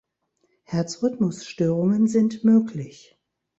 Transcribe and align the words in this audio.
Herzrhythmusstörungen 0.63 2.07
sind 2.07 2.43
möglich. 2.43 3.19